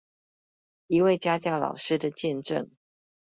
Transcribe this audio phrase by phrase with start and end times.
[0.87, 2.71] 一位家教老師的見證